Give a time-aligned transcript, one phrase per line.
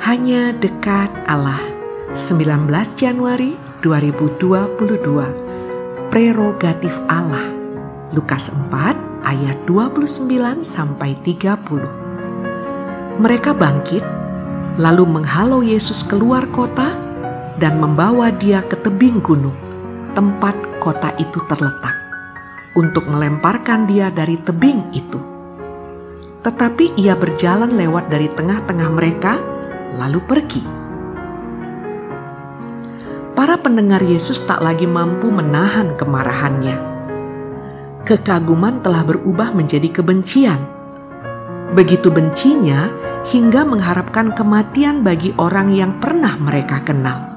[0.00, 1.60] Hanya dekat Allah.
[2.16, 3.52] 19 Januari
[3.84, 4.88] 2022
[6.08, 7.52] Prerogatif Allah.
[8.16, 14.00] Lukas 4 ayat 29 sampai 30 Mereka bangkit
[14.80, 16.96] lalu menghalau Yesus keluar kota
[17.60, 19.52] dan membawa dia ke tebing gunung.
[20.16, 21.92] Tempat kota itu terletak
[22.72, 25.20] untuk melemparkan dia dari tebing itu.
[26.40, 29.49] Tetapi ia berjalan lewat dari tengah-tengah mereka
[30.00, 30.64] lalu pergi.
[33.36, 36.76] Para pendengar Yesus tak lagi mampu menahan kemarahannya.
[38.08, 40.60] Kekaguman telah berubah menjadi kebencian.
[41.76, 42.90] Begitu bencinya
[43.28, 47.28] hingga mengharapkan kematian bagi orang yang pernah mereka kenal.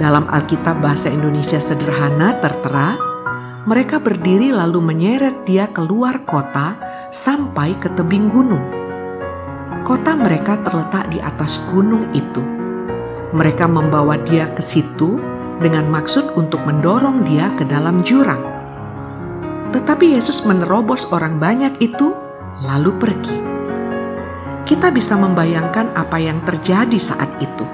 [0.00, 2.96] Dalam Alkitab Bahasa Indonesia sederhana tertera,
[3.68, 6.80] mereka berdiri lalu menyeret dia keluar kota
[7.12, 8.81] sampai ke tebing gunung
[9.82, 12.38] Kota mereka terletak di atas gunung itu.
[13.34, 15.18] Mereka membawa dia ke situ
[15.58, 18.38] dengan maksud untuk mendorong dia ke dalam jurang.
[19.74, 22.14] Tetapi Yesus menerobos orang banyak itu,
[22.62, 23.38] lalu pergi.
[24.62, 27.66] Kita bisa membayangkan apa yang terjadi saat itu.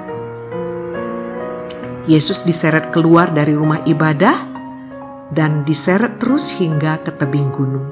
[2.09, 4.49] Yesus diseret keluar dari rumah ibadah
[5.29, 7.85] dan diseret terus hingga ke tebing gunung.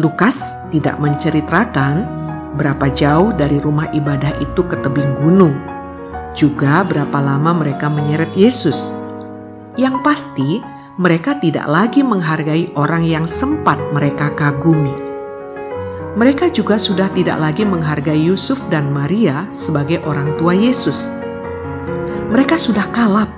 [0.00, 2.08] Lukas tidak menceritakan
[2.54, 5.54] berapa jauh dari rumah ibadah itu ke tebing gunung,
[6.34, 8.90] juga berapa lama mereka menyeret Yesus.
[9.78, 10.58] Yang pasti,
[10.98, 14.92] mereka tidak lagi menghargai orang yang sempat mereka kagumi.
[16.18, 21.06] Mereka juga sudah tidak lagi menghargai Yusuf dan Maria sebagai orang tua Yesus.
[22.34, 23.30] Mereka sudah kalap.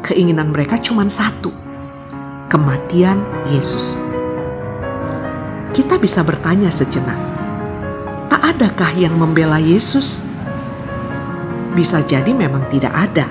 [0.00, 1.52] Keinginan mereka cuma satu:
[2.48, 3.20] kematian
[3.52, 4.00] Yesus.
[5.76, 7.20] Kita bisa bertanya sejenak,
[8.40, 10.24] adakah yang membela Yesus?
[11.74, 13.26] Bisa jadi memang tidak ada.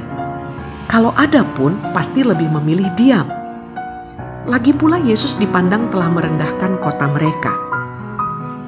[0.88, 3.26] Kalau ada pun, pasti lebih memilih diam.
[4.46, 7.56] Lagi pula, Yesus dipandang telah merendahkan kota mereka.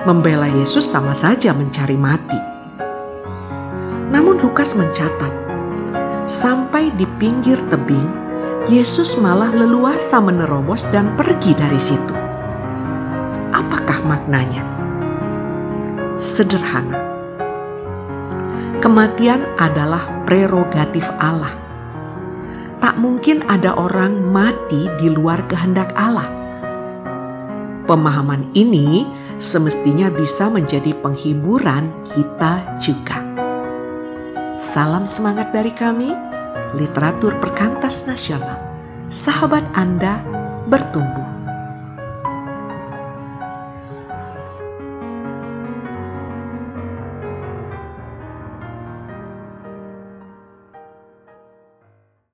[0.07, 2.39] Membela Yesus sama saja mencari mati.
[4.09, 5.33] Namun, Lukas mencatat,
[6.25, 8.09] sampai di pinggir tebing,
[8.65, 12.15] Yesus malah leluasa menerobos dan pergi dari situ.
[13.53, 14.74] Apakah maknanya?
[16.15, 16.99] Sederhana.
[18.79, 21.51] Kematian adalah prerogatif Allah.
[22.79, 26.27] Tak mungkin ada orang mati di luar kehendak Allah.
[27.85, 29.05] Pemahaman ini
[29.37, 33.21] semestinya bisa menjadi penghiburan kita juga.
[34.55, 36.13] Salam semangat dari kami,
[36.77, 38.57] literatur perkantas nasional.
[39.09, 40.21] Sahabat Anda
[40.69, 41.34] bertumbuh.